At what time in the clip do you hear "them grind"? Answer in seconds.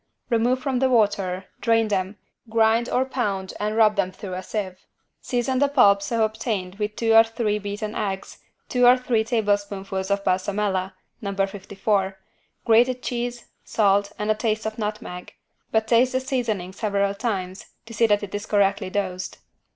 1.89-2.89